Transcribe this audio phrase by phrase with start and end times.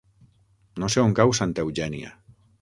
[0.83, 2.11] No sé on cau Santa Eugènia.